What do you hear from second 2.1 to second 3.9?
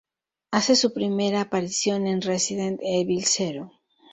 Resident Evil Zero.